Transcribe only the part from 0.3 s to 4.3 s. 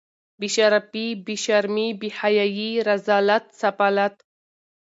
بې شرفي بې شرمي بې حیايي رذالت سفالت